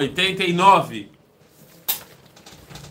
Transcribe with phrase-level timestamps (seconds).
[0.00, 1.08] 89.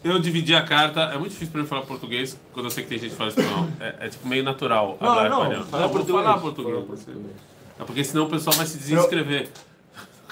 [0.04, 1.02] Eu dividi a carta.
[1.02, 3.30] É muito difícil pra mim falar português quando eu sei que tem gente que fala
[3.30, 3.68] espanhol.
[3.80, 5.64] É, é tipo meio natural Não, falar não, espanhol.
[5.66, 6.24] fala Não, vou português.
[6.26, 6.74] falar português.
[6.76, 7.36] Fala português.
[7.80, 9.50] É porque senão o pessoal vai se desinscrever.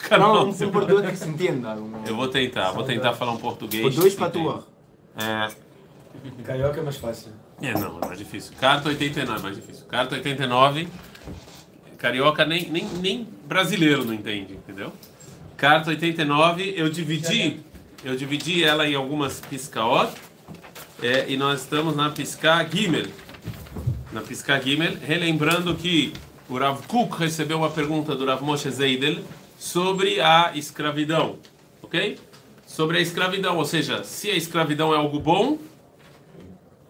[0.09, 1.75] Não, não, um português que se entenda.
[1.75, 3.83] um- Eu vou tentar, vou tentar falar um português.
[3.83, 4.67] Por dois que para tua.
[5.15, 5.47] É,
[6.43, 7.31] Carioca é mais fácil.
[7.61, 8.51] é, não, é mais difícil.
[8.59, 9.85] Carta 89 é mais difícil.
[9.85, 10.87] Carta 89,
[11.99, 14.91] carioca nem, nem, nem brasileiro não entende, entendeu?
[15.61, 17.59] Carta 89, eu dividi,
[18.03, 20.11] eu dividi ela em algumas piscaot,
[21.03, 23.05] é, e nós estamos na pisca Gimel.
[24.11, 26.13] Na pisca Gimel, relembrando que
[26.49, 29.19] o Rav Kuk recebeu uma pergunta do Rav Moshe Zeidel
[29.59, 31.37] sobre a escravidão,
[31.83, 32.17] ok?
[32.65, 35.59] Sobre a escravidão, ou seja, se a escravidão é algo bom,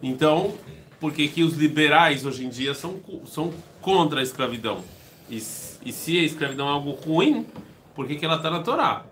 [0.02, 0.54] então,
[0.98, 3.52] por que, que os liberais hoje em dia são, são
[3.82, 4.82] contra a escravidão?
[5.28, 7.46] E, e se a escravidão é algo ruim,
[7.94, 9.04] por que, que ela está na Torá?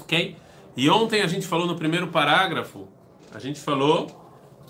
[0.00, 0.36] Ok?
[0.76, 2.88] E ontem a gente falou no primeiro parágrafo,
[3.34, 4.20] a gente falou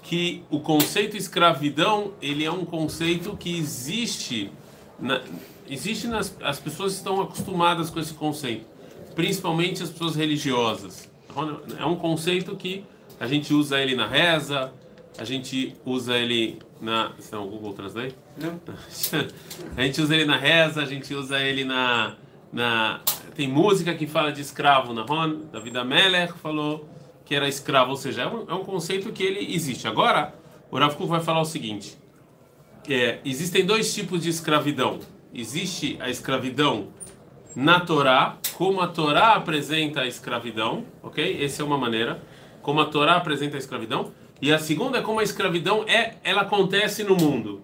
[0.02, 4.50] que o conceito escravidão ele é um conceito que existe
[4.98, 5.20] na,
[5.68, 8.66] existe nas as pessoas estão acostumadas com esse conceito
[9.14, 11.10] principalmente as pessoas religiosas
[11.78, 12.84] é um conceito que
[13.18, 14.72] a gente usa ele na reza
[15.18, 18.58] a gente usa ele na isso é o Google Translate Não.
[19.76, 22.16] a gente usa ele na reza a gente usa ele na
[22.52, 23.00] na
[23.34, 26.88] tem música que fala de escravo na Ron David Ameller falou
[27.24, 29.86] que era escravo, ou seja, é um, é um conceito que ele existe.
[29.86, 30.34] Agora,
[30.70, 31.96] o Rav vai falar o seguinte:
[32.88, 34.98] é, existem dois tipos de escravidão.
[35.32, 36.88] Existe a escravidão
[37.54, 41.44] na Torá, como a Torá apresenta a escravidão, ok?
[41.44, 42.20] Essa é uma maneira,
[42.62, 44.12] como a Torá apresenta a escravidão.
[44.42, 47.62] E a segunda é como a escravidão é, ela acontece no mundo,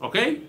[0.00, 0.46] ok?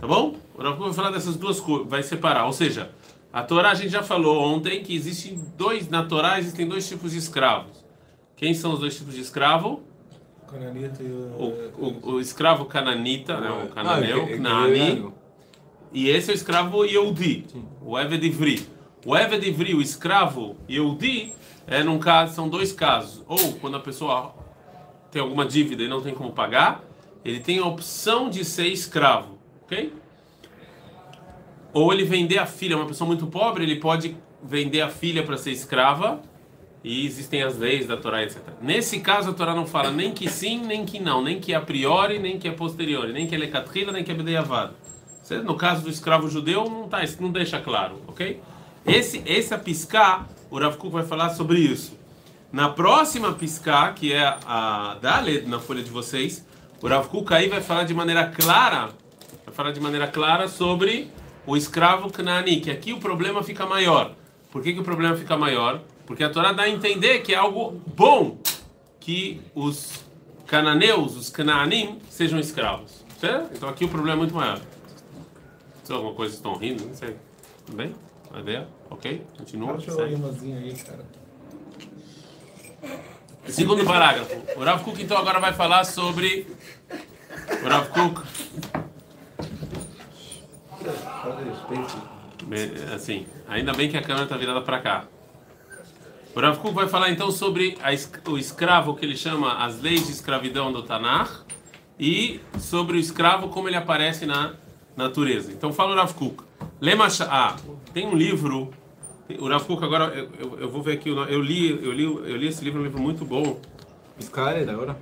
[0.00, 0.36] Tá bom?
[0.56, 2.46] O Rav vai falar dessas duas coisas, vai separar.
[2.46, 2.90] Ou seja,
[3.32, 7.12] a Torá a gente já falou ontem que existem dois, na Torá existem dois tipos
[7.12, 7.84] de escravos.
[8.36, 9.82] Quem são os dois tipos de escravo?
[10.48, 11.86] Cananita e O, o.
[11.86, 14.78] o, o escravo cananita, né, o cananeu, Ah, é- é- Canaani,
[15.08, 15.24] é-
[15.92, 17.46] e esse é o escravo Yehudi,
[17.82, 18.68] o Eved Ivri.
[19.06, 21.32] O Eved Ivri, o escravo Yehudi,
[21.66, 23.22] é num caso, são dois casos.
[23.26, 24.34] Ou quando a pessoa
[25.10, 26.82] tem alguma dívida e não tem como pagar,
[27.24, 29.92] ele tem a opção de ser escravo, ok?
[31.74, 35.36] Ou ele vender a filha, uma pessoa muito pobre, ele pode vender a filha para
[35.36, 36.22] ser escrava,
[36.84, 38.40] e existem as leis da Torá, etc.
[38.62, 41.56] Nesse caso, a Torá não fala nem que sim, nem que não, nem que é
[41.56, 44.72] a priori, nem que é posteriori, nem que é lecatrila, nem que é bedeiavad.
[45.22, 45.44] Certo?
[45.44, 48.40] No caso do escravo judeu, não, tá, não deixa claro, ok?
[48.86, 51.98] Esse, esse a piscar, o Rav Kuk vai falar sobre isso.
[52.52, 56.46] Na próxima piscar, que é a Dalet na folha de vocês,
[56.82, 58.90] o Rav Kuk aí vai falar de maneira clara,
[59.46, 61.10] vai falar de maneira clara sobre
[61.46, 64.14] o escravo Canaani, que aqui o problema fica maior.
[64.50, 65.82] Por que, que o problema fica maior?
[66.06, 68.38] Porque a Torá dá a entender que é algo bom
[69.00, 70.04] que os
[70.46, 73.04] cananeus, os canaanim, sejam escravos.
[73.18, 73.54] Certo?
[73.54, 74.60] Então aqui o problema é muito maior.
[75.82, 77.16] Se alguma coisa estão rindo, não sei.
[77.66, 77.94] Tudo bem?
[78.38, 78.66] Ideia?
[78.90, 79.22] Ok?
[79.36, 79.80] Continua.
[79.80, 80.14] Segue.
[80.52, 81.04] aí, cara.
[83.46, 84.34] Segundo parágrafo.
[84.56, 86.46] O Rav Kuk então agora vai falar sobre.
[87.62, 88.22] O Rav Kuk.
[90.74, 90.94] Falta de respeito.
[90.94, 91.13] Bem,
[92.94, 95.04] Assim, ainda bem que a câmera está virada para cá.
[96.34, 97.90] O Rav Kuk vai falar então sobre a
[98.30, 101.44] o escravo que ele chama as leis de escravidão do Tanakh
[101.98, 104.54] e sobre o escravo como ele aparece na
[104.96, 105.52] natureza.
[105.52, 106.42] Então fala o Rav Kuk.
[106.80, 107.56] Lema ah,
[107.92, 108.72] tem um livro.
[109.38, 111.10] O Rav Kuk agora eu, eu, eu vou ver aqui.
[111.10, 113.60] o nome- Eu li, eu li, eu li esse livro, um livro muito bom.
[114.18, 114.96] Piscar agora?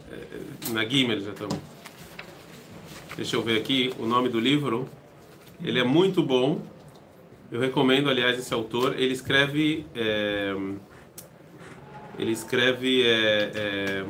[0.71, 1.57] Na Gimel já estamos.
[3.17, 4.89] Deixa eu ver aqui o nome do livro.
[5.63, 6.61] Ele é muito bom.
[7.51, 8.99] Eu recomendo, aliás, esse autor.
[8.99, 9.87] Ele escreve.
[9.95, 10.55] é,
[12.19, 14.05] ele escreve é, é,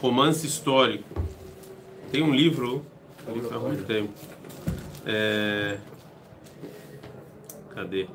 [0.00, 1.08] romance histórico.
[2.10, 2.84] Tem um livro.
[3.26, 4.12] Ele faz muito tempo.
[5.04, 5.78] É,
[7.74, 8.08] cadê?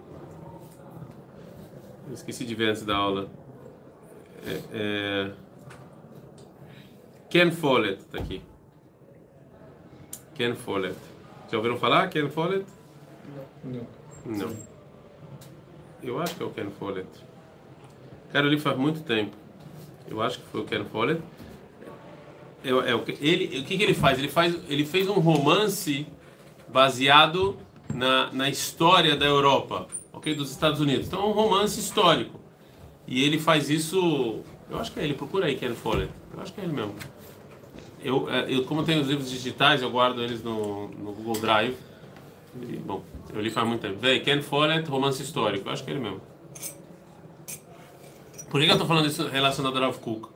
[2.07, 3.29] Eu esqueci de ver antes da aula.
[4.45, 5.31] É, é,
[7.29, 8.41] Ken Follett tá aqui.
[10.35, 11.12] Ken Follett.
[11.53, 12.65] Já ouviram falar Ken Follett?
[13.63, 13.85] Não.
[14.25, 14.55] Não.
[16.01, 17.07] Eu acho que é o Ken Follett.
[18.31, 19.35] Cara, ele faz muito tempo.
[20.09, 21.21] Eu acho que foi o Ken Follett.
[22.63, 24.17] É, o que- ele, o que, que ele faz?
[24.17, 24.57] Ele, faz?
[24.67, 26.07] ele fez um romance
[26.69, 27.55] baseado
[27.93, 30.33] na, na história da Europa, ok?
[30.33, 31.05] Dos Estados Unidos.
[31.05, 32.39] Então é um romance histórico.
[33.05, 34.39] E ele faz isso.
[34.71, 36.11] Eu acho que é ele, procura aí Ken Follett.
[36.35, 36.95] Eu acho que é ele mesmo.
[38.03, 41.39] Eu, é, eu, como eu tenho os livros digitais, eu guardo eles no, no Google
[41.39, 41.75] Drive.
[42.61, 43.03] E, bom,
[43.33, 43.97] eu li faz muito tempo.
[43.99, 45.67] Véi, Ken Follett, romance histórico.
[45.67, 46.21] Eu acho que é ele mesmo.
[48.49, 50.27] Por que, eu estou falando isso relacionado ao Rav Kuk?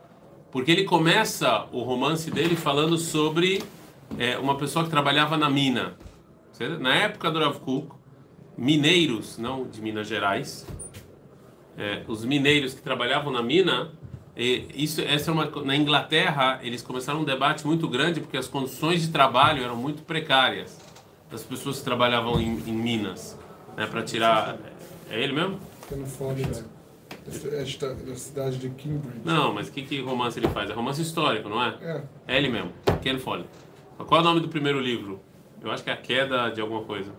[0.51, 3.61] Porque ele começa o romance dele falando sobre
[4.17, 5.95] é, uma pessoa que trabalhava na mina.
[6.79, 7.93] Na época do Rav Kuk,
[8.57, 10.65] mineiros, não de Minas Gerais,
[11.77, 13.91] é, os mineiros que trabalhavam na mina,
[14.37, 18.47] e isso, essa é uma, na Inglaterra, eles começaram um debate muito grande porque as
[18.47, 20.77] condições de trabalho eram muito precárias
[21.31, 23.37] das pessoas que trabalhavam em, em minas,
[23.75, 24.57] né, para tirar.
[25.09, 25.59] É ele mesmo?
[25.81, 26.65] Fica no fone, velho.
[27.51, 29.21] É esta- da cidade de Cambridge.
[29.25, 30.69] Não, mas que, que romance ele faz?
[30.69, 31.75] É romance histórico, não é?
[31.81, 33.49] É, É ele mesmo, Ken Follett.
[33.97, 35.19] Qual é o nome do primeiro livro?
[35.61, 37.11] Eu acho que é A Queda de alguma coisa.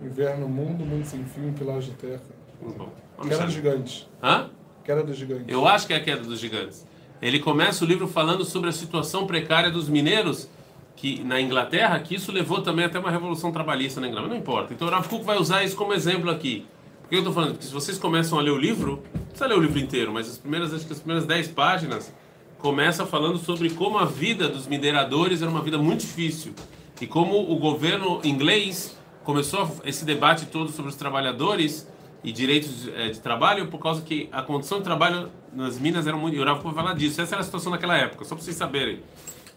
[0.00, 2.22] Inverno, Mundo, Mundo Sem Fim, Pilar de Terra.
[2.62, 2.88] Bom,
[3.22, 3.50] Queda saber.
[3.50, 4.08] Gigante.
[4.22, 4.48] Hã?
[4.88, 5.44] Queda do Gigante.
[5.48, 6.86] Eu acho que é a queda dos gigantes.
[7.20, 10.48] Ele começa o livro falando sobre a situação precária dos mineiros
[10.96, 14.32] que na Inglaterra, que isso levou também até uma revolução trabalhista na Inglaterra.
[14.32, 14.72] Não importa.
[14.72, 16.64] Então o Rav Kuk vai usar isso como exemplo aqui.
[17.02, 17.50] Por que eu estou falando?
[17.50, 20.26] Porque se vocês começam a ler o livro, não precisa ler o livro inteiro, mas
[20.26, 22.10] as primeiras, acho que as primeiras 10 páginas
[22.56, 26.54] começa falando sobre como a vida dos mineradores era uma vida muito difícil
[26.98, 31.86] e como o governo inglês começou esse debate todo sobre os trabalhadores
[32.22, 36.16] e direitos eh, de trabalho por causa que a condição de trabalho nas minas era
[36.16, 36.36] muito.
[36.36, 37.20] E o Rav Kuk falar disso.
[37.20, 39.00] Essa era a situação naquela época, só para vocês saberem.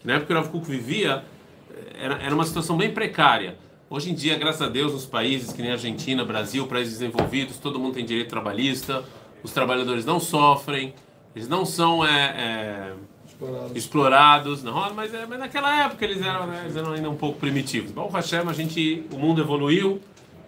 [0.04, 1.24] Na época que o Rav Kuk vivia,
[1.70, 3.56] eh, era, era uma situação bem precária.
[3.90, 7.78] Hoje em dia, graças a Deus, nos países que nem Argentina, Brasil, países desenvolvidos, todo
[7.78, 9.04] mundo tem direito trabalhista,
[9.42, 10.94] os trabalhadores não sofrem,
[11.36, 12.92] eles não são é, é,
[13.26, 13.76] Explorado.
[13.76, 17.38] explorados, não, mas, é, mas naquela época eles eram, né, eles eram ainda um pouco
[17.38, 17.90] primitivos.
[17.90, 20.00] Bom, Hashem, a gente, o mundo evoluiu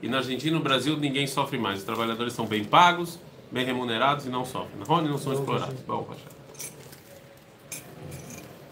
[0.04, 1.78] e na Argentina e no Brasil ninguém sofre mais.
[1.78, 3.18] Os trabalhadores são bem pagos,
[3.50, 4.78] bem remunerados e não sofrem.
[4.78, 5.80] Na Rony não são explorados.
[5.86, 6.28] Bom, Pachá.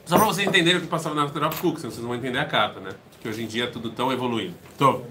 [0.05, 2.39] Só para vocês entenderem o que passava na Rav Kuk, senão vocês não vão entender
[2.39, 2.91] a carta, né?
[3.23, 4.55] Que hoje em dia é tudo tão evoluído.
[4.77, 5.07] Então,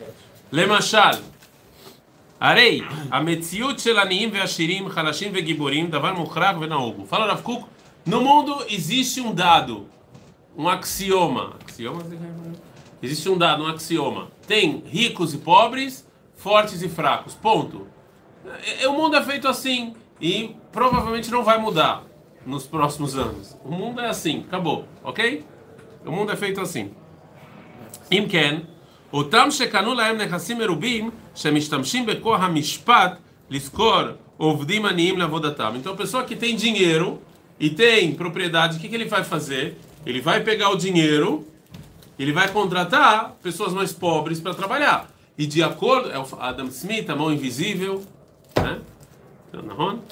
[0.51, 1.17] Lemachal.
[2.39, 7.07] Arei, a metziut shelaniim ve'ashirim, halashim ve'giborim, davar mukhrak ve'naogu.
[7.07, 7.65] Fala Rav Kuk,
[8.05, 9.87] no mundo existe um dado,
[10.55, 11.55] um axioma.
[11.65, 12.03] Axioma?
[12.03, 12.53] Né?
[13.01, 14.27] Existe um dado, um axioma.
[14.45, 16.10] Tem ricos e pobres
[16.40, 17.34] fortes e fracos.
[17.34, 17.86] Ponto.
[18.64, 22.04] É- é- O mundo é feito assim e provavelmente não vai mudar
[22.44, 23.56] nos próximos anos.
[23.64, 25.44] O mundo é assim, acabou, ok?
[26.04, 26.88] O mundo é feito assim.
[28.12, 28.58] אם כן,
[29.12, 33.18] אותם שקנו להם נכסים מרובים, שמשתמשים בכוח המשפט
[33.50, 34.00] לשכור
[34.36, 35.74] עובדים עניים לעבודתם.
[35.76, 37.20] Então, a pessoa que tem dinheiro
[37.58, 39.78] e tem propriedade, o que, que ele vai fazer?
[40.04, 41.46] Ele vai pegar o dinheiro,
[42.18, 45.09] ele vai contratar pessoas mais pobres para trabalhar.
[45.41, 48.03] E de acordo, é o Adam Smith, a mão invisível,
[48.55, 48.79] né?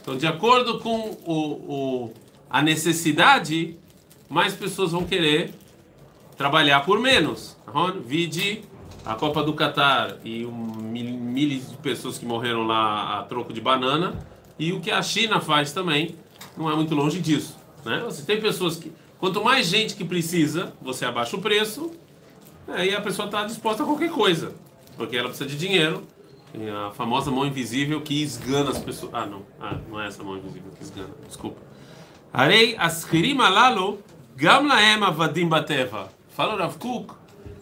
[0.02, 2.14] Então, de acordo com o, o,
[2.50, 3.78] a necessidade,
[4.28, 5.54] mais pessoas vão querer
[6.36, 7.56] trabalhar por menos.
[7.68, 8.64] Ron, vide
[9.06, 13.54] a Copa do Catar e um, mil, milhares de pessoas que morreram lá a troco
[13.54, 14.18] de banana
[14.58, 16.16] e o que a China faz também
[16.58, 17.56] não é muito longe disso,
[17.86, 18.02] né?
[18.04, 21.92] Você tem pessoas que quanto mais gente que precisa, você abaixa o preço,
[22.68, 24.56] aí a pessoa está disposta a qualquer coisa,
[25.00, 26.04] porque ela precisa de dinheiro.
[26.54, 29.13] E a famosa mão invisível que esgana as pessoas.
[29.13, 29.44] Ah, não.
[29.60, 31.12] Ah, não é essa mão invisível que esgana.
[31.25, 31.62] Desculpa.
[32.34, 34.00] Arei aschirim alalo
[34.36, 36.12] gam laem avadim bateva.
[36.30, 37.13] Fala Rav Kuk,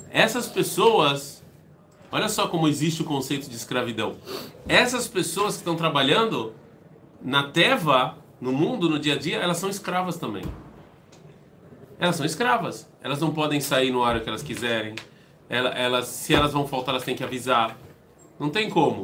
[0.09, 1.43] essas pessoas,
[2.11, 4.15] olha só como existe o conceito de escravidão.
[4.67, 6.53] Essas pessoas que estão trabalhando
[7.21, 10.43] na teva, no mundo, no dia a dia, elas são escravas também.
[11.99, 12.89] Elas são escravas.
[13.01, 14.95] Elas não podem sair no horário que elas quiserem
[15.49, 17.77] ela- Elas, se elas vão faltar, elas têm que avisar.
[18.39, 19.03] Não tem como.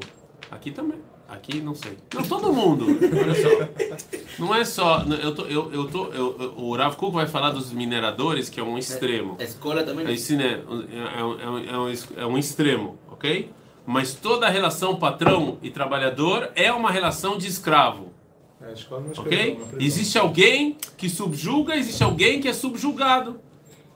[0.52, 1.00] Aqui também.
[1.28, 1.98] Aqui não sei.
[2.14, 2.86] Não, todo mundo.
[2.88, 4.04] Olha só.
[4.38, 5.02] Não é só.
[5.04, 8.60] Eu tô, eu, eu tô, eu, eu- o Rav Kuk vai falar dos mineradores, que
[8.60, 9.38] é um extremo.
[9.40, 10.06] A escola também.
[10.06, 13.50] É, né, é, um- é, um- é, um, é um extremo, ok?
[13.86, 18.14] Mas toda a relação patrão e trabalhador é uma relação de escravo,
[18.62, 19.40] É, a escola não é ok?
[19.40, 19.78] é prisão.
[19.80, 23.40] Existe alguém que subjuga, existe alguém que é subjugado.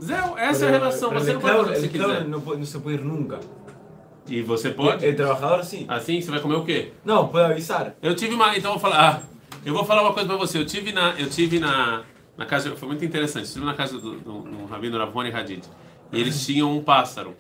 [0.02, 1.12] Zé, essa é a relação.
[1.12, 2.26] Você não pode fazer o que quiser.
[2.40, 3.40] puede- no se puede ir nunca.
[4.28, 5.06] E você pode?
[5.06, 5.86] El trabajador sí.
[5.88, 6.92] Assim, você vai comer o quê?
[7.06, 7.96] No, puede avisar.
[8.02, 8.56] Eu tive uma.
[8.58, 9.10] Então eu vou falar.
[9.10, 9.22] Ah,
[9.66, 10.58] eu vou falar uma coisa pra você.
[10.60, 11.12] Eu tive na.
[11.18, 12.04] Eu tive na.
[12.38, 12.76] Na casa.
[12.76, 13.44] Foi muito interessante.
[13.44, 15.64] Eu estive na casa do, do, do Rabino Ravone Hadid.
[16.12, 17.36] E eles tinham um pássaro.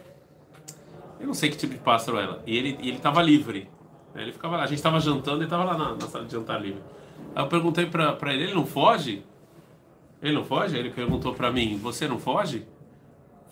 [1.20, 2.40] Eu não sei que tipo de pássaro era.
[2.46, 3.70] E ele, e ele tava livre.
[4.16, 4.64] Ele ficava lá.
[4.64, 6.82] A gente tava jantando e ele tava lá na, na sala de jantar livre.
[7.36, 9.24] Aí eu perguntei pra, pra ele: ele não foge?
[10.22, 10.78] Ele não foge?
[10.78, 12.66] Ele perguntou pra mim: você não foge?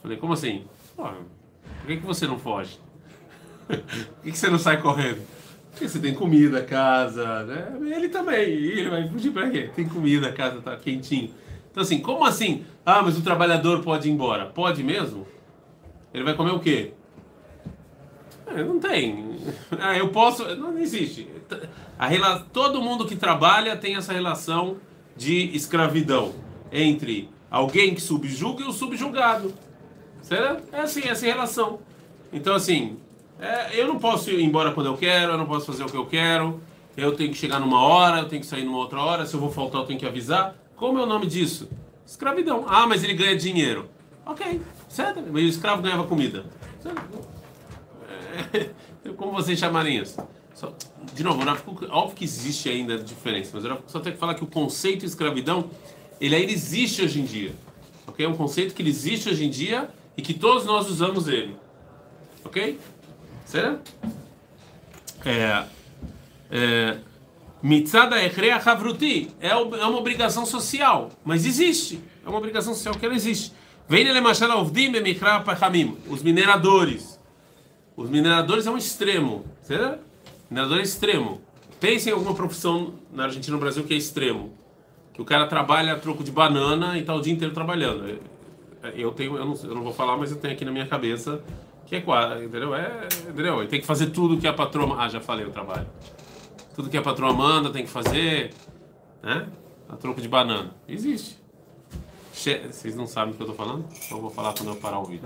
[0.02, 0.66] Falei: como assim?
[0.96, 2.80] Por que, que você não foge?
[3.68, 3.78] Por
[4.24, 5.22] que, que você não sai correndo?
[5.72, 7.96] Porque você tem comida, casa, né?
[7.96, 8.50] Ele também.
[8.50, 9.70] Ele vai fugir pra quê?
[9.76, 11.32] Tem comida, casa tá quentinho.
[11.70, 12.64] Então assim, como assim?
[12.86, 14.46] Ah, mas o trabalhador pode ir embora.
[14.46, 15.28] Pode mesmo?
[16.14, 16.94] Ele vai comer o quê?
[18.48, 19.36] É, Não tem.
[19.78, 20.56] Ah, eu posso.
[20.56, 21.28] Não existe.
[22.00, 22.46] A rela...
[22.54, 24.78] Todo mundo que trabalha tem essa relação
[25.18, 26.34] de escravidão
[26.84, 29.54] entre alguém que subjuga e o subjugado.
[30.22, 30.64] Certo?
[30.74, 31.80] É assim, essa relação.
[32.34, 32.98] Então, assim,
[33.40, 35.96] é, eu não posso ir embora quando eu quero, eu não posso fazer o que
[35.98, 36.60] eu quero,
[36.98, 39.40] eu tenho que chegar numa hora, eu tenho que sair numa outra hora, se eu
[39.40, 40.56] vou faltar, eu tenho que avisar.
[40.76, 41.70] Como é o nome disso?
[42.06, 42.66] Escravidão.
[42.68, 43.90] Ah, mas ele ganha dinheiro.
[44.26, 45.22] Ok, certo?
[45.32, 46.46] Mas o escravo ganhava comida.
[48.54, 50.18] É, como vocês chamarem isso?
[50.54, 50.74] Só-
[51.14, 54.18] de novo, o Kuk- óbvio que existe ainda diferença, mas o Kuk só tem que
[54.20, 55.70] falar que o conceito de escravidão,
[56.20, 57.54] ele ainda existe hoje em dia.
[58.08, 58.26] Ok?
[58.26, 61.56] É um conceito que ele existe hoje em dia e que todos nós usamos ele.
[62.44, 62.80] Ok?
[63.46, 63.92] Certo?
[65.26, 65.66] É,
[66.52, 66.98] é,
[67.62, 72.00] Mitzada Echrea Havruti é é uma obrigação social, mas existe.
[72.26, 73.52] É uma obrigação social que ela existe.
[73.90, 74.06] Vem
[76.08, 77.20] os mineradores.
[77.96, 80.00] Os mineradores é um extremo, certo?
[80.50, 81.42] Minerador é extremo.
[81.80, 84.54] Pense em alguma profissão na Argentina e no Brasil que é extremo.
[85.16, 88.20] Que o cara trabalha a troco de banana e está o dia inteiro trabalhando.
[88.94, 91.42] Eu tenho, eu não, eu não vou falar, mas eu tenho aqui na minha cabeça
[91.88, 92.76] que é quase, entendeu?
[92.76, 93.60] É, entendeu?
[93.60, 94.98] Ele tem que fazer tudo que a patroa.
[95.02, 95.88] Ah, já falei o trabalho.
[96.76, 98.54] Tudo que a patroa manda tem que fazer,
[99.24, 99.48] né?
[99.88, 100.72] A troco de banana.
[100.88, 101.38] Existe.
[102.34, 103.86] Che- Vocês não sabem o que eu tô falando?
[104.06, 105.24] Então eu vou falar quando eu parar o vídeo.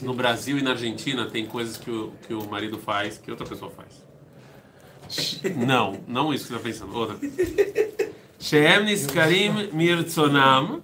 [0.00, 3.46] No Brasil e na Argentina tem coisas que o, que o marido faz que outra
[3.46, 4.04] pessoa faz.
[5.55, 6.97] Não, não isso que você está pensando.
[6.97, 7.17] Outra.
[8.39, 10.83] Sheem niskarim mirtzonam,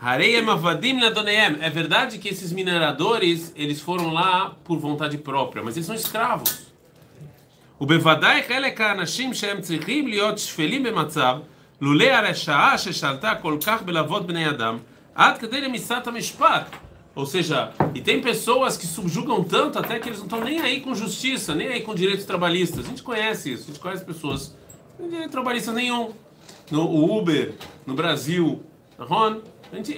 [0.00, 1.58] hareim avadim ladoneem.
[1.60, 6.64] É verdade que esses mineradores, eles foram lá por vontade própria, mas eles são escravos.
[7.80, 11.38] ובוודאי חלק האנשים שהם צריכים להיות שפלים במצב,
[11.80, 14.78] לולא הרשעה ששלטה כל כך בלוות בני אדם,
[15.14, 16.76] עד כדי רמיסת המשפט.
[17.19, 20.79] Ou seja, e tem pessoas que subjugam tanto até que eles não estão nem aí
[20.79, 22.85] com justiça, nem aí com direitos trabalhistas.
[22.85, 24.55] A gente conhece isso, a gente conhece pessoas
[24.97, 26.11] não tem direito trabalhista nenhum.
[26.71, 28.63] No o Uber, no Brasil,
[28.97, 29.91] na Ron, a gente,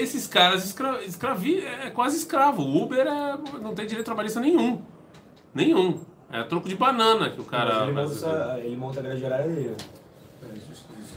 [0.00, 2.62] esses caras escra, escravi, é quase escravo.
[2.62, 4.80] O Uber é- não tem direito trabalhista nenhum.
[5.54, 6.00] Nenhum.
[6.32, 7.86] É troco de banana que o cara.
[7.92, 9.76] Mas ele, monta, ele monta a grade horária dele.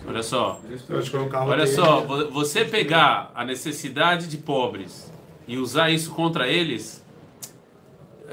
[0.07, 0.59] Olha só.
[0.89, 1.75] Eu acho que foi um carro Olha dele.
[1.75, 5.11] só, vo- você pegar a necessidade de pobres
[5.47, 7.03] e usar isso contra eles.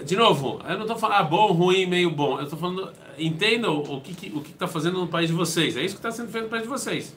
[0.04, 2.38] De novo, eu não estou falando ah, bom, ruim, meio bom.
[2.38, 5.76] Eu estou falando, entendam o que que- o que está fazendo no país de vocês.
[5.76, 7.16] É isso que está sendo feito no país de vocês.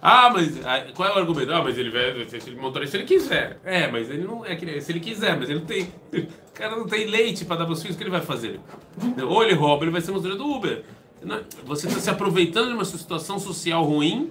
[0.00, 1.52] Ah, mas ah, qual é o argumento?
[1.52, 3.58] Ah, mas ele vai, se ele montar se ele quiser.
[3.64, 5.92] É, mas ele não é que se ele quiser, mas ele não tem.
[6.54, 8.60] O cara não tem leite para dar para os filhos, o que ele vai fazer?
[9.28, 10.84] Ou ele rouba, ele vai ser motorista do Uber.
[11.64, 14.30] Você está se aproveitando de uma situação social ruim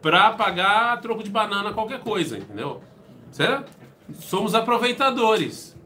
[0.00, 2.80] para pagar troco de banana qualquer coisa, entendeu?
[3.30, 3.70] Certo?
[4.14, 5.76] Somos aproveitadores,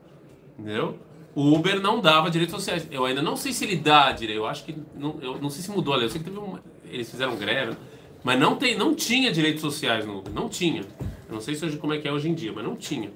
[0.59, 0.99] entendeu?
[1.35, 2.87] O Uber não dava direitos sociais.
[2.91, 4.39] Eu ainda não sei se ele dá direito.
[4.39, 6.07] Eu acho que não, eu não sei se mudou a lei.
[6.07, 7.77] Eu sei que teve uma, eles fizeram greve,
[8.23, 10.33] mas não tem, não tinha direitos sociais no Uber.
[10.33, 10.83] Não tinha.
[11.29, 13.13] Eu não sei se hoje como é que é hoje em dia, mas não tinha.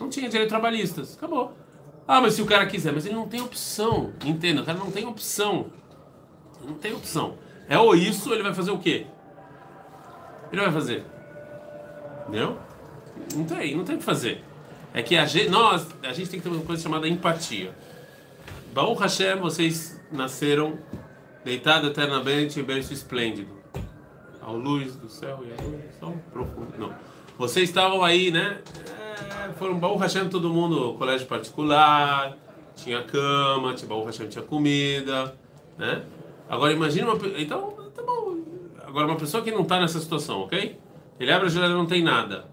[0.00, 1.16] Não tinha direitos trabalhistas.
[1.16, 1.52] Acabou.
[2.06, 4.12] Ah, mas se o cara quiser, mas ele não tem opção.
[4.24, 5.66] Entenda, o cara não tem opção.
[6.66, 7.36] Não tem opção.
[7.68, 9.06] É ou isso, ele vai fazer o quê?
[10.50, 11.04] Ele vai fazer.
[12.22, 12.58] Entendeu?
[13.34, 14.42] Não tem, não tem o que fazer.
[14.92, 17.74] É que a gente, nós, a gente tem que ter uma coisa chamada empatia.
[18.72, 20.78] Baruch Hashem, vocês nasceram
[21.44, 23.56] deitados eternamente em berço esplêndido.
[24.40, 26.72] Ao luz do céu e a luz tão profundo.
[26.78, 26.94] Não.
[27.36, 28.60] Vocês estavam aí, né?
[28.88, 32.36] É, foram Baruch Hashem, todo mundo, colégio particular,
[32.74, 35.34] tinha cama, tinha Baruch Hashem, tinha comida,
[35.76, 36.02] né?
[36.48, 38.38] Agora imagina uma então, tá bom.
[38.84, 40.78] Agora uma pessoa que não está nessa situação, ok?
[41.20, 42.46] Ele abre a geladeira não tem nada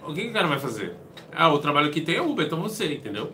[0.00, 0.94] Ah, O que, que o cara vai fazer?
[1.32, 3.32] Ah, o trabalho que tem é Uber, então você, entendeu?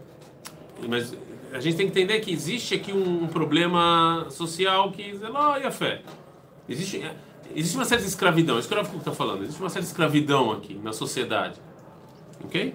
[0.88, 1.14] Mas
[1.52, 5.58] a gente tem que entender que existe aqui um, um problema social que é lá
[5.58, 6.02] e a fé.
[6.68, 7.14] Existe, é,
[7.54, 9.42] existe uma certa escravidão, isso que o Rav Kuk está falando.
[9.42, 11.60] Existe uma certa escravidão aqui na sociedade.
[12.44, 12.74] Ok?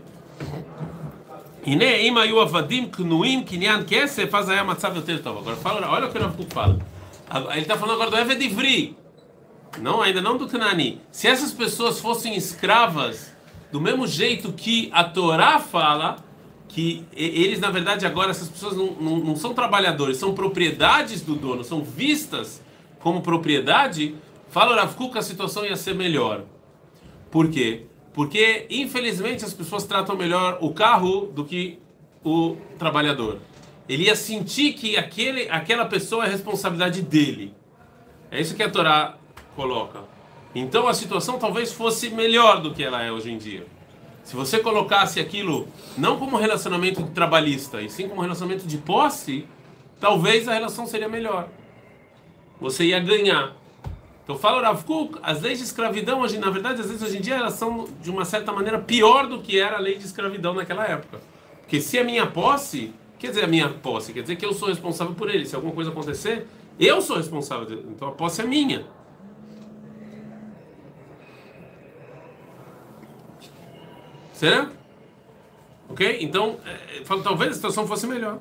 [1.65, 5.37] הנה, אם היו עבדים קנויים קניין כסף, אז היה מצב יותר טוב.
[5.37, 6.77] Agora, fala, olha o que o Rav Kuk fala.
[7.51, 8.95] Ele está falando agora do Eved Ivri.
[9.79, 11.01] Não, ainda não do Canani.
[11.11, 13.30] Se essas pessoas fossem escravas,
[13.72, 16.16] do mesmo jeito que a Torá fala,
[16.68, 21.34] que eles, na verdade, agora, essas pessoas não, não, não são trabalhadores, são propriedades do
[21.34, 22.62] dono, são vistas
[23.00, 24.14] como propriedade,
[24.50, 26.44] fala Rav Kuk, a situação ia ser melhor.
[27.30, 27.86] Por quê?
[28.12, 31.78] Porque, infelizmente, as pessoas tratam melhor o carro do que
[32.22, 33.38] o trabalhador.
[33.88, 37.54] Ele ia sentir que aquele, aquela pessoa é responsabilidade dele.
[38.30, 39.16] É isso que a Torá
[39.56, 40.00] coloca.
[40.54, 43.66] Então a situação talvez fosse melhor do que ela é hoje em dia.
[44.22, 45.66] Se você colocasse aquilo
[45.96, 49.46] não como relacionamento trabalhista, e sim como relacionamento de posse,
[49.98, 51.48] talvez a relação seria melhor.
[52.60, 53.56] Você ia ganhar.
[54.22, 57.20] Então fala Rav Kuk, as leis de escravidão hoje, na verdade, às vezes hoje em
[57.20, 60.54] dia elas são de uma certa maneira pior do que era a lei de escravidão
[60.54, 61.20] naquela época.
[61.60, 64.68] Porque se é minha posse, quer dizer a minha posse, quer dizer que eu sou
[64.68, 65.44] responsável por ele.
[65.44, 66.46] Se alguma coisa acontecer,
[66.78, 67.82] eu sou responsável.
[67.90, 68.86] Então a posse é minha.
[74.41, 74.69] Será?
[75.89, 76.17] Ok?
[76.21, 76.57] Então,
[77.05, 78.39] falo, talvez a situação fosse melhor.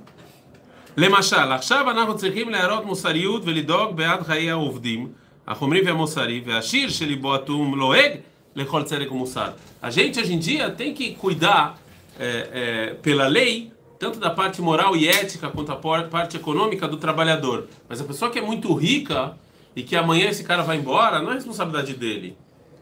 [0.96, 5.08] למשל, עכשיו אנחנו צריכים להראות מוסריות ולדאוג בעד חיי העובדים,
[5.46, 8.12] החומרי והמוסרי, והשיר שליבו אטום לועג
[8.56, 9.50] לכל צדק ומוסר.
[9.82, 11.78] A gente hoje em dia tem que cuidar
[12.18, 16.96] é, é, pela lei, tanto da parte moral e ética quanto a parte econômica do
[16.96, 17.68] trabalhador.
[17.88, 19.36] Mas a pessoa que é muito rica
[19.76, 22.36] e que amanhã esse cara vai embora, não é responsabilidade dele.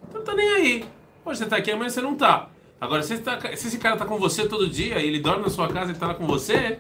[0.09, 0.85] Então tá nem aí.
[1.25, 2.49] Hoje você tá aqui, amanhã você não tá.
[2.81, 5.51] Agora, se, tá, se esse cara tá com você todo dia e ele dorme na
[5.51, 6.79] sua casa e tá lá com você,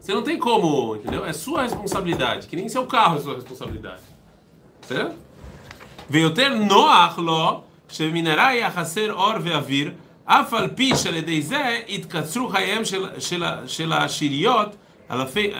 [0.00, 1.24] você não tem como, entendeu?
[1.24, 4.02] É sua responsabilidade, que nem seu carro é sua responsabilidadade.
[4.88, 5.14] Certo?
[6.10, 9.90] ויותר נוח לו שמנהרה יחסר אור ואוויר,
[10.24, 14.76] אף על פי שעל ידי זה יתקצרו חייהם של, של, של השאריות
[15.10, 15.50] אלפי,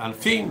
[0.00, 0.44] אלפי,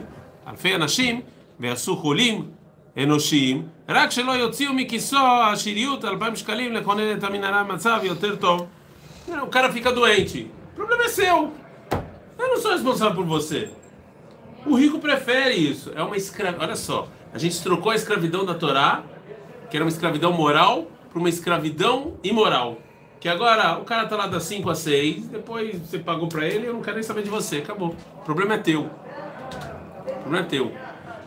[0.48, 1.22] אלפי אנשים
[1.60, 2.50] ויעשו חולים
[2.98, 8.68] אנושיים, רק שלא יוציאו מכיסו השאריות אלפיים שקלים לכונן את המנהרה במצב יותר טוב.
[9.30, 10.52] O cara fica doente.
[10.74, 11.52] O problema é seu.
[12.40, 13.70] Eu não sou responsável por você.
[14.66, 15.92] O rico prefere isso.
[15.96, 16.66] É uma escravidão.
[16.66, 19.04] Olha só, a gente trocou a escravidão da Torá,
[19.70, 22.78] que era uma escravidão moral, para uma escravidão imoral.
[23.20, 26.68] Que agora o cara tá lá das 5 a 6, depois você pagou para ele,
[26.68, 27.96] eu não quero nem saber de você, acabou.
[28.16, 28.90] O problema é teu.
[30.08, 30.72] O problema é teu.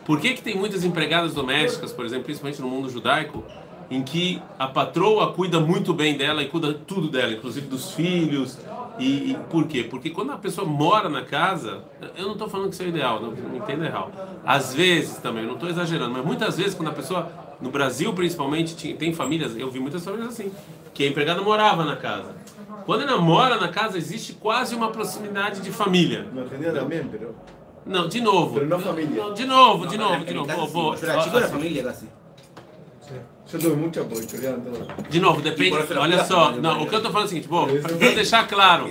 [0.09, 3.43] Por que, que tem muitas empregadas domésticas, por exemplo, principalmente no mundo judaico,
[3.91, 8.57] em que a patroa cuida muito bem dela e cuida tudo dela, inclusive dos filhos,
[8.97, 9.83] e, e, por quê?
[9.83, 11.83] Porque quando a pessoa mora na casa,
[12.17, 14.11] eu não estou falando que isso é ideal, não, não entenda errado.
[14.43, 18.91] Às vezes também, não estou exagerando, mas muitas vezes quando a pessoa, no Brasil principalmente,
[18.95, 20.51] tem famílias, eu vi muitas famílias assim,
[20.91, 22.35] que a empregada morava na casa.
[22.83, 26.25] Quando ela mora na casa, existe quase uma proximidade de família.
[26.33, 27.07] Não entendia também.
[27.85, 28.55] Não, de novo.
[28.55, 29.23] Pero não família.
[29.23, 30.55] Não, de novo, de novo, de novo.
[30.55, 32.07] Vou, vou, Pero la chica era familia casi.
[33.51, 34.27] Eu tuve muita apoio.
[35.09, 35.75] De novo, depende.
[35.97, 38.87] Olha só, não, o que eu estou falando é o seguinte, bom, para deixar claro,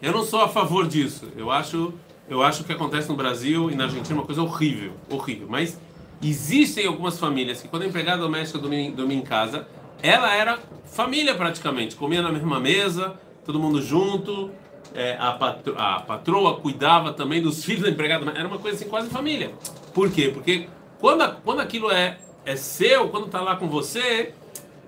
[0.00, 1.28] eu não sou a favor disso.
[1.36, 1.92] Eu acho,
[2.28, 5.46] eu acho que acontece no Brasil e na Argentina uma coisa horrível, horrível.
[5.50, 5.78] Mas
[6.22, 9.66] existem algumas famílias que quando a empregada doméstica dormia, dormia em casa,
[10.02, 14.50] ela era família praticamente, comia na mesma mesa, todo mundo junto.
[14.94, 18.88] É, a, patro, a patroa cuidava também dos filhos da empregada, era uma coisa assim
[18.88, 19.52] quase família.
[19.92, 20.30] Por quê?
[20.32, 24.32] Porque quando, quando aquilo é é seu, quando está lá com você,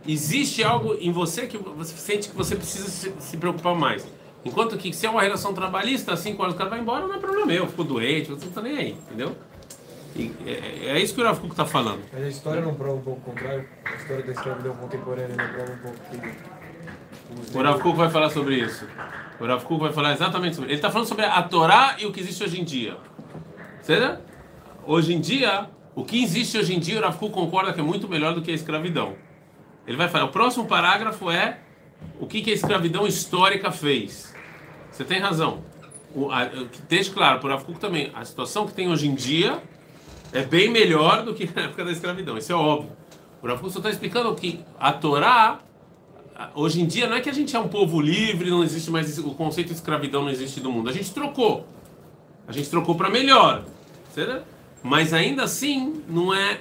[0.09, 4.07] existe algo em você que você sente que você precisa se, se preocupar mais.
[4.43, 7.19] Enquanto que se é uma relação trabalhista, assim, quando o cara vai embora, não é
[7.19, 9.37] problema meu, ficou doente, você não está nem aí, entendeu?
[10.17, 12.01] E é, é, isso que o Rav está falando.
[12.13, 13.69] Mas a história não prova um pouco o contrário?
[13.85, 16.60] A história da escravidão contemporânea não prova um pouco que...
[17.55, 18.87] O Rav vai falar sobre isso.
[19.39, 20.75] O Rav vai falar exatamente sobre isso.
[20.75, 22.97] Ele está falando sobre a Torá e o que existe hoje em dia.
[23.83, 24.21] Certo?
[24.87, 28.09] Hoje em dia, o que existe hoje em dia, o Rav concorda que é muito
[28.09, 29.15] melhor do que a escravidão.
[29.87, 31.59] Ele vai falar, o próximo parágrafo é
[32.19, 34.35] o que, que a escravidão histórica fez.
[34.91, 35.63] Você tem razão.
[36.15, 36.51] O, a,
[36.89, 39.63] deixa claro, o Rav também, a situação que tem hoje em dia
[40.33, 42.93] é bem melhor do que na época da escravidão, isso é óbvio.
[43.43, 45.61] O Rav só está explicando que a Torá,
[46.55, 49.19] hoje em dia, não é que a gente é um povo livre, não existe mais
[49.19, 50.89] o conceito de escravidão não existe no mundo.
[50.89, 51.67] A gente trocou.
[52.47, 53.65] A gente trocou para melhor.
[54.13, 54.45] Certo?
[54.83, 56.61] Mas ainda assim, não é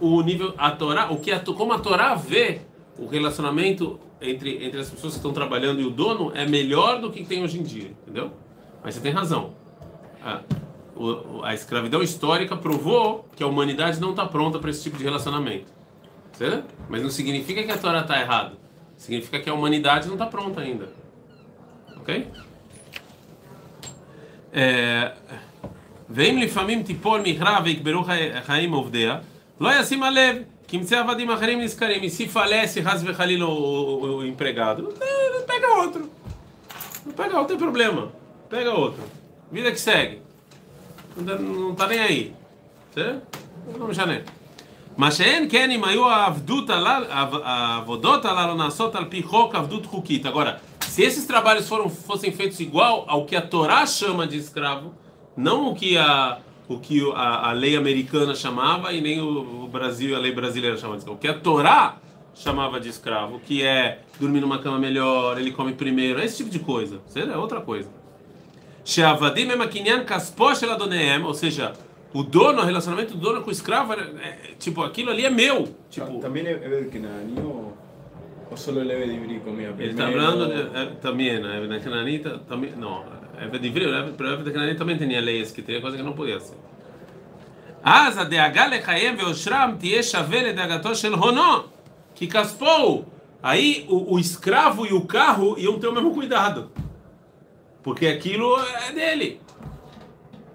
[0.00, 2.62] o nível a Torá, o que a, como a Torá vê
[2.98, 7.10] o relacionamento entre, entre as pessoas que estão trabalhando e o dono é melhor do
[7.10, 8.32] que tem hoje em dia, entendeu?
[8.82, 9.54] Mas você tem razão.
[10.22, 10.40] A,
[11.44, 15.72] a escravidão histórica provou que a humanidade não está pronta para esse tipo de relacionamento.
[16.32, 16.64] Certo?
[16.88, 18.52] Mas não significa que a Torá está errada.
[18.99, 20.89] Significa que a humanidade não está pronta ainda.
[21.97, 22.27] Ok?
[24.53, 25.11] É...
[26.09, 28.03] ואם לפעמים תיפול מכרה ויקברו
[28.45, 29.17] חיים עובדיה,
[29.59, 32.03] לא ישים הלב, כי ימצא עבדים אחרים נזכרים.
[32.03, 34.93] E se falece, חס וחלילה, o, o empregado,
[35.45, 36.09] pega outro.
[37.05, 38.11] Não pega outro, tem problema.
[38.49, 39.03] Pega outro.
[39.51, 40.21] Vida que segue.
[41.17, 42.33] Não tá nem aí.
[42.93, 43.21] Certo?
[43.79, 44.17] לא משנה.
[44.99, 47.03] מה שאין כן אם היו העבדות הלל,
[47.43, 50.25] העבודות הללו נעשות על פי חוק עבדות חוקית.
[50.25, 54.93] Agora, se esses trabalhos foram, fossem feitos igual ao que a Torá chama de escravo,
[55.35, 59.67] não o que a o que a, a lei americana chamava e nem o, o
[59.67, 61.11] Brasil a lei brasileira chamava.
[61.11, 61.97] O que a Torá
[62.33, 66.59] chamava de escravo, que é dormir numa cama melhor, ele come primeiro, esse tipo de
[66.59, 67.01] coisa.
[67.15, 67.89] É outra coisa.
[68.83, 71.73] Sheavadim emakinyan kasposh eladoneem, ou seja,
[72.13, 75.29] o dono, o relacionamento do dono com o escravo, é, é, tipo, aquilo ali é
[75.29, 75.67] meu.
[75.89, 77.09] Tipo, Também é é que na
[77.43, 77.77] ou,
[78.49, 81.67] ou só o leve de ivri comia ele está falando de- é, também, né?
[81.67, 83.03] Na Cananita, também, não,
[83.37, 86.39] é de Ivri, para a Cananita também tinha leis que teria coisa que não podia
[86.39, 86.55] ser.
[87.87, 91.53] אז הדאגה לחייהם ואושרם תהיה שווה לדאגתו של הונו,
[92.15, 93.03] כי כספו הוא.
[93.43, 96.71] Aí o, o escravo e o carro iam ter o mesmo cuidado,
[97.83, 99.39] porque aquilo é dele.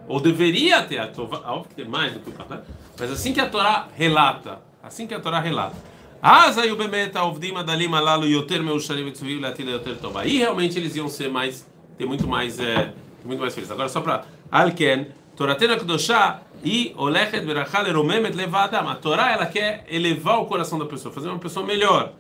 [0.08, 2.62] ou deveria ter a Torá, óbvio que tem mais do que o Tartan,
[2.98, 5.76] mas assim que a Torá relata, assim que a Torá relata.
[6.22, 10.22] Asa e o Bemeta, Ovdima, Dalima, Lalo, Yoter, Meusharim, Tzuvim, Latila, Yoter, Toba.
[10.22, 13.72] Aí realmente eles iam ser mais, ter muito mais, é, muito mais felizes.
[13.72, 18.90] Agora só para Alken, Toratena Kudoshá e Olechet, Berachal, Eromemet, Levadam.
[18.90, 22.14] A Torá, ela quer elevar o coração da pessoa, fazer uma pessoa melhor,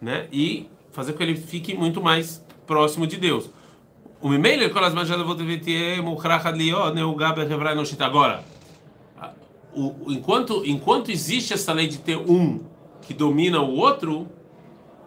[0.00, 0.26] né?
[0.32, 3.48] E fazer com que ele fique muito mais próximo de Deus.
[4.22, 8.06] O Mimele, quando as manchas vão ter que liod, neugá berhevrai no shita.
[8.06, 8.44] Agora,
[9.74, 12.60] o, enquanto, enquanto existe essa lei de ter um
[13.00, 14.28] que domina o outro,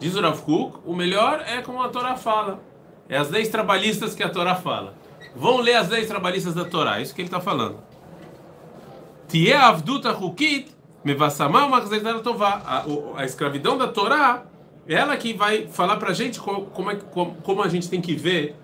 [0.02, 2.60] diz o Rav Kuk, o melhor é como a Torá fala.
[3.08, 4.96] É as leis trabalhistas que a Torá fala.
[5.34, 7.78] Vão ler as leis trabalhistas da Torá, é isso que ele está falando.
[9.30, 10.68] Tie avduta hukit
[11.06, 12.84] mevassamah machzeitar tová.
[13.16, 14.44] A escravidão da Torá,
[14.86, 18.14] ela que vai falar para a gente como, é como, como a gente tem que
[18.14, 18.56] ver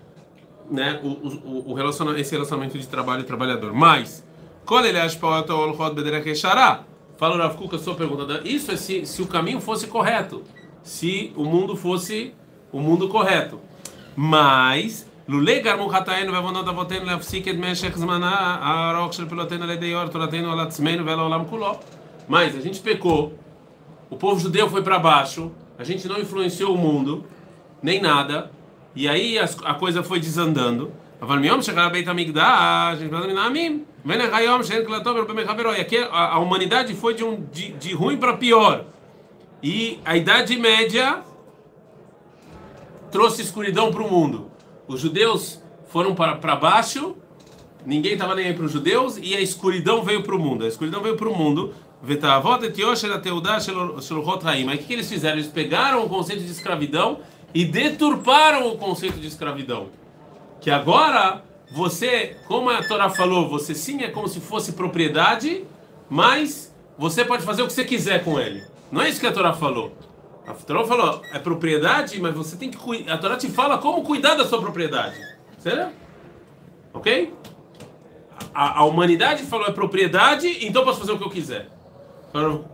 [0.71, 3.73] né, o, o, o relaciona esse relacionamento de trabalho e trabalhador.
[3.73, 4.25] Mas,
[4.65, 5.19] qual ele acha
[7.17, 8.41] Fala o Rav Kuka, sua pergunta.
[8.43, 10.43] Isso é se, se o caminho fosse correto,
[10.81, 12.33] se o mundo fosse
[12.71, 13.59] o mundo correto.
[14.15, 15.61] Mas Lulei.
[22.27, 23.37] Mas a gente pecou,
[24.09, 27.25] o povo judeu foi para baixo, a gente não influenciou o mundo,
[27.81, 28.51] nem nada.
[28.95, 30.91] E aí a, coisa foi desandando.
[31.19, 31.25] A
[35.77, 38.85] e aqui a, a humanidade foi de, um, de, de ruim para pior.
[39.61, 41.21] E a Idade Média
[43.11, 44.49] trouxe escuridão para o mundo.
[44.87, 47.15] Os judeus foram para baixo,
[47.85, 50.65] ninguém estava nem aí para os judeus, e a escuridão veio para o mundo.
[50.65, 51.73] A escuridão veio para o mundo.
[52.03, 52.15] Mas
[54.75, 55.37] o que, que eles fizeram?
[55.37, 57.19] Eles pegaram o conceito de escravidão
[57.53, 59.89] e deturparam o conceito de escravidão.
[60.59, 65.65] Que agora, você, como a Torá falou, você sim é como se fosse propriedade,
[66.09, 68.63] mas você pode fazer o que você quiser com ele.
[68.91, 69.95] Não é isso que a Torá falou.
[70.45, 73.13] A Torá falou, é propriedade, mas você tem que cuidar.
[73.13, 75.15] A Torá te fala como cuidar da sua propriedade.
[75.57, 75.93] Certo?
[76.93, 77.33] Ok?
[78.53, 81.69] A, a humanidade falou é propriedade, então posso fazer o que eu quiser.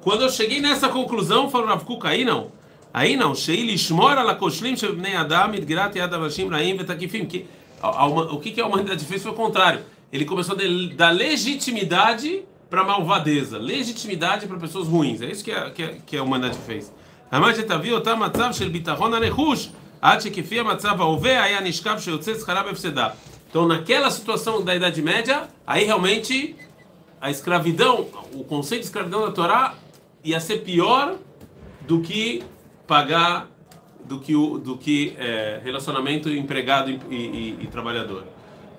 [0.01, 2.51] Quando eu cheguei nessa conclusão, falou Rav Kuk, aí não.
[2.97, 7.27] Aí não, Sheil Ishmora Lakoshlim Shebnei Adam Idgrat e Adavashim Raim Vetakifim.
[7.27, 7.45] Que,
[7.79, 9.81] a, a, o que, que a humanidade fez foi o contrário.
[10.11, 15.21] Ele começou a dar legitimidade para malvadeza, legitimidade para pessoas ruins.
[15.21, 16.91] É isso que a, que a, que a humanidade fez.
[17.29, 19.69] Amad Tavi Otam Matzav Shel Bitachon Anechush
[20.01, 23.15] Ad Shekifia Matzav Aove Aya Nishkav Sheyotze Tzcharav Efsedah.
[23.47, 26.55] Então, naquela situação da Idade Média, aí realmente
[27.21, 29.75] a escravidão, o conceito de escravidão da Torá
[30.23, 31.15] ia ser pior
[31.87, 32.43] do que
[32.87, 33.49] pagar,
[34.05, 38.23] do que, o, do que é, relacionamento empregado e, e- e trabalhador.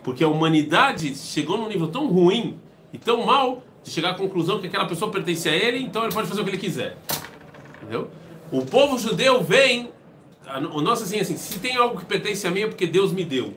[0.02, 2.58] Porque a humanidade chegou num nível tão ruim
[2.92, 6.14] e tão mal de chegar à conclusão que aquela pessoa pertence a ele, então ele
[6.14, 6.96] pode fazer o que ele quiser.
[7.76, 8.10] Entendeu?
[8.50, 9.90] O povo judeu vem,
[10.72, 13.24] o nosso assim, assim, se tem algo que pertence a mim é porque Deus me
[13.24, 13.52] deu.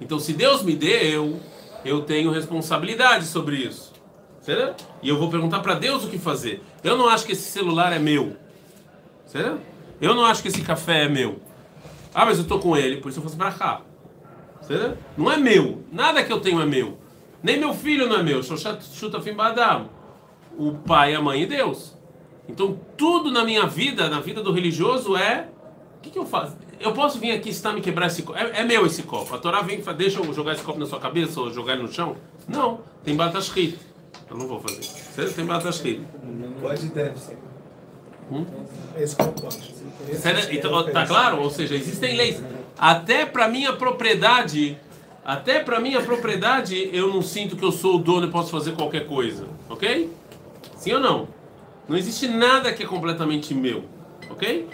[0.00, 1.40] Então, se Deus me deu,
[1.84, 3.92] eu tenho responsabilidade sobre isso.
[4.40, 4.86] Certo?
[5.02, 6.62] E eu vou perguntar para Deus o que fazer.
[6.84, 8.36] Eu não acho que esse celular é meu.
[9.26, 9.60] Certo?
[10.00, 11.40] Eu não acho que esse café é meu.
[12.14, 13.82] Ah, mas eu tô com ele, por isso eu faço pra cá.
[15.16, 15.82] Não é meu.
[15.92, 16.98] Nada que eu tenho é meu.
[17.42, 18.42] Nem meu filho não é meu.
[18.42, 19.90] Chuta fim badam.
[20.56, 21.96] O pai, a mãe e Deus.
[22.48, 25.48] Então, tudo na minha vida, na vida do religioso, é.
[25.96, 26.56] O que, que eu faço?
[26.80, 28.38] Eu posso vir aqui estar me quebrar esse copo?
[28.38, 29.34] É, é meu esse copo.
[29.34, 31.74] A Torá vem e fala, deixa eu jogar esse copo na sua cabeça ou jogar
[31.74, 32.16] ele no chão?
[32.48, 33.78] Não, tem batashrit.
[34.28, 34.82] Eu não vou fazer.
[35.34, 36.00] Tem batashrit.
[36.60, 37.18] Pode e deve.
[38.30, 38.46] Hum?
[38.96, 41.40] Esse é então, o tá claro?
[41.40, 42.42] Ou seja, existem leis.
[42.78, 44.78] Até para minha propriedade,
[45.24, 48.72] até para minha propriedade, eu não sinto que eu sou o dono e posso fazer
[48.72, 49.46] qualquer coisa.
[49.68, 50.10] Ok?
[50.76, 51.28] Sim ou não?
[51.88, 53.84] Não existe nada que é completamente meu.
[54.30, 54.68] Ok?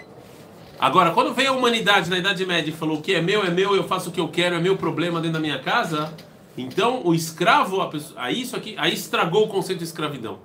[0.79, 3.49] Agora, quando veio a humanidade na Idade Média e falou o que é meu é
[3.49, 6.13] meu, eu faço o que eu quero, é meu problema dentro da minha casa,
[6.55, 10.37] então o escravo, a pessoa, aí isso aqui, aí estragou o conceito de escravidão.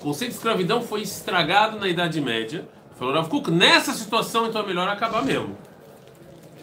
[0.00, 2.66] O conceito de escravidão foi estragado na Idade Média,
[3.00, 5.56] Falou Rav Kuk, nessa situação então é melhor acabar mesmo.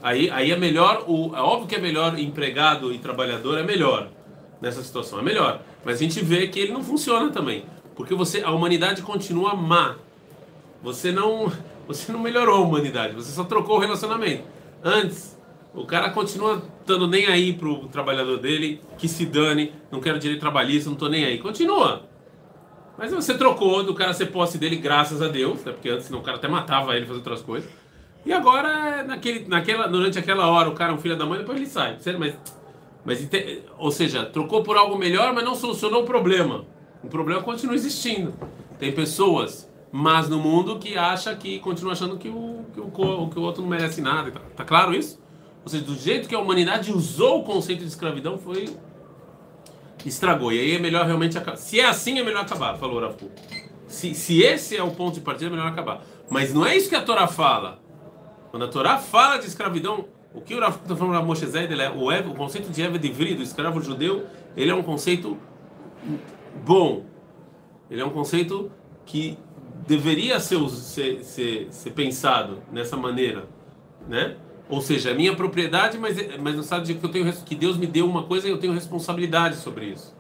[0.04, 4.10] Aí, aí é melhor, o, é óbvio que é melhor empregado e trabalhador, é melhor
[4.62, 5.62] nessa situação, é melhor.
[5.84, 9.96] Mas a gente vê que ele não funciona também, porque você, a humanidade continua má.
[10.84, 11.52] Você não,
[11.88, 14.44] você não melhorou a humanidade, você só trocou o relacionamento.
[14.84, 15.36] Antes,
[15.74, 20.40] o cara continua estando nem aí pro trabalhador dele, que se dane, não quero direito
[20.40, 21.40] trabalhista, não tô nem aí.
[21.40, 22.04] Continua.
[22.98, 25.72] Mas você trocou do cara ser posse dele, graças a Deus, né?
[25.72, 27.70] porque antes o cara até matava ele fazer outras coisas.
[28.26, 31.58] E agora, naquele, naquela, durante aquela hora, o cara é um filho da mãe, depois
[31.58, 31.98] ele sai.
[32.18, 32.36] Mas,
[33.06, 33.30] mas,
[33.78, 36.66] ou seja, trocou por algo melhor, mas não solucionou o problema.
[37.04, 38.34] O problema continua existindo.
[38.80, 43.40] Tem pessoas más no mundo que acha que continua achando que o, que o, que
[43.40, 44.32] o outro não merece nada.
[44.32, 45.22] Tá, tá claro isso?
[45.64, 48.76] Ou seja, do jeito que a humanidade usou o conceito de escravidão, foi
[50.10, 50.52] estragou.
[50.52, 51.58] E aí é melhor realmente acabar.
[51.58, 53.30] Se é assim, é melhor acabar, falou Rafu.
[53.88, 56.02] Se, se esse é o ponto de partida, é melhor acabar.
[56.30, 57.80] Mas não é isso que a Torá fala.
[58.52, 61.90] Quando a Torá fala de escravidão, o que o Rafu está falando para Moshe é
[61.90, 65.38] o, o conceito de Eved Ivri, do escravo judeu, ele é um conceito
[66.66, 67.06] bom.
[67.90, 68.72] Ele é um conceito
[69.06, 69.38] que
[69.88, 73.48] deveria ser, ser, ser, ser pensado nessa maneira,
[74.08, 74.36] né?
[74.70, 77.78] Ou seja, é minha propriedade, mas, mas no estado de que eu tenho que Deus
[77.78, 80.16] me deu uma coisa e eu tenho responsabilidade sobre isso.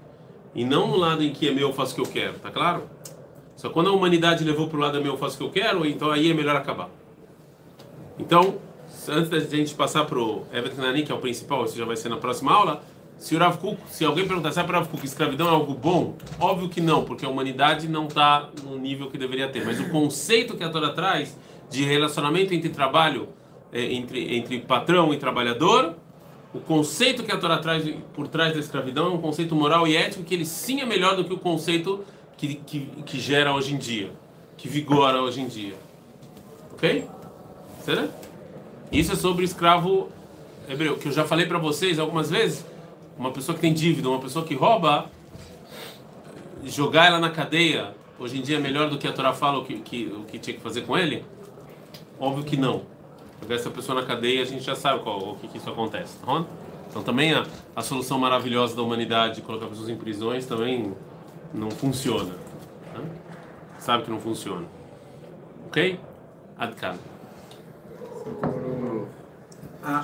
[0.55, 2.49] E não no lado em que é meu eu faço o que eu quero, tá
[2.49, 2.83] claro?
[3.55, 5.63] Só quando a humanidade levou para o lado é meu eu faço o que eu
[5.63, 6.89] quero, então aí é melhor acabar.
[8.17, 8.55] Então,
[9.09, 11.97] antes da gente passar para o Evet Nani, que é o principal, isso já vai
[11.97, 12.81] ser na próxima aula,
[13.17, 16.79] se o Kuk, se alguém perguntar se Rav Kuk, escravidão é algo bom, óbvio que
[16.79, 19.65] não, porque a humanidade não está no nível que deveria ter.
[19.65, 21.35] Mas o conceito que a Torá traz
[21.69, 23.27] de relacionamento entre trabalho
[23.73, 25.95] entre, entre patrão e trabalhador,
[26.53, 29.95] o conceito que a Torá traz por trás da escravidão é um conceito moral e
[29.95, 32.03] ético que ele sim é melhor do que o conceito
[32.37, 34.11] que, que, que gera hoje em dia,
[34.55, 35.75] que vigora hoje em dia.
[36.73, 37.05] Ok?
[37.83, 38.07] Será?
[38.91, 40.09] Isso é sobre escravo
[40.69, 42.65] hebreu, que eu já falei para vocês algumas vezes.
[43.17, 45.09] Uma pessoa que tem dívida, uma pessoa que rouba,
[46.65, 49.65] jogar ela na cadeia, hoje em dia é melhor do que a Torá fala o
[49.65, 51.25] que, que, o que tinha que fazer com ele?
[52.19, 52.83] Óbvio que não.
[53.41, 56.17] Jogar essa pessoa na cadeia, a gente já sabe qual, o que, que isso acontece,
[56.17, 56.45] tá bom?
[56.89, 57.45] Então também a,
[57.75, 60.93] a solução maravilhosa da humanidade, colocar pessoas em prisões, também
[61.53, 62.33] não funciona.
[62.93, 63.01] Tá?
[63.79, 64.65] Sabe que não funciona.
[65.67, 65.99] Ok?
[66.57, 66.95] Adkan.
[69.83, 70.03] Ah,